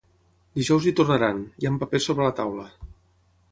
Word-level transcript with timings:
Dijous 0.59 0.87
hi 0.91 0.93
tornaran, 0.99 1.43
ja 1.65 1.71
amb 1.73 1.83
papers 1.85 2.09
sobre 2.11 2.29
la 2.29 2.35
taula. 2.43 2.67